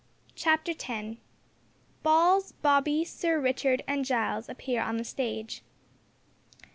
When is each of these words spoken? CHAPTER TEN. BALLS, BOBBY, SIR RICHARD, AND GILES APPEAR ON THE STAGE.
CHAPTER 0.33 0.73
TEN. 0.73 1.19
BALLS, 2.01 2.53
BOBBY, 2.63 3.03
SIR 3.05 3.39
RICHARD, 3.39 3.83
AND 3.87 4.03
GILES 4.03 4.49
APPEAR 4.49 4.81
ON 4.81 4.97
THE 4.97 5.03
STAGE. 5.03 5.61